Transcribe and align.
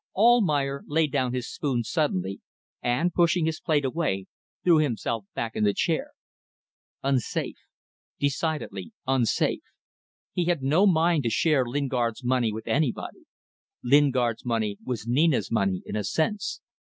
Almayer 0.15 0.81
laid 0.87 1.11
down 1.11 1.31
his 1.31 1.47
spoon 1.47 1.83
suddenly, 1.83 2.41
and 2.81 3.13
pushing 3.13 3.45
his 3.45 3.59
plate 3.61 3.85
away, 3.85 4.25
threw 4.63 4.79
himself 4.79 5.27
back 5.35 5.55
in 5.55 5.63
the 5.63 5.75
chair.... 5.75 6.13
Unsafe. 7.03 7.59
Decidedly 8.19 8.93
unsafe. 9.05 9.61
He 10.33 10.45
had 10.45 10.63
no 10.63 10.87
mind 10.87 11.21
to 11.25 11.29
share 11.29 11.67
Lingard's 11.67 12.23
money 12.23 12.51
with 12.51 12.65
anybody. 12.67 13.25
Lingard's 13.83 14.43
money 14.43 14.79
was 14.83 15.05
Nina's 15.05 15.51
money 15.51 15.83
in 15.85 15.95
a 15.95 16.03
sense. 16.03 16.61